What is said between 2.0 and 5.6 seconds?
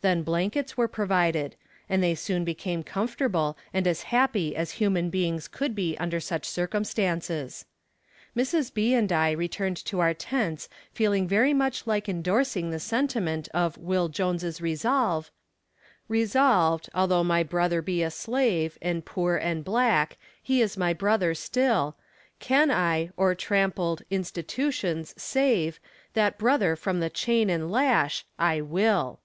they soon became comfortable, and as happy as human beings